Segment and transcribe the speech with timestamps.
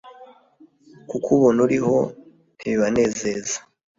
[1.09, 1.97] Kukubona uriho
[2.57, 3.57] ntibibanezeza